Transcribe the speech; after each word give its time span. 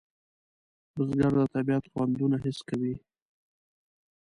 بزګر 0.93 1.31
د 1.37 1.39
طبیعت 1.53 1.83
خوندونه 1.91 2.37
حس 2.43 2.59
کوي 2.69 2.93